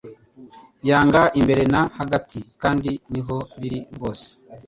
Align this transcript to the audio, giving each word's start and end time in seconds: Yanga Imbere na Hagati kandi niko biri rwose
Yanga 0.89 1.21
Imbere 1.39 1.63
na 1.73 1.81
Hagati 1.99 2.37
kandi 2.61 2.91
niko 3.11 3.37
biri 3.61 3.79
rwose 3.95 4.27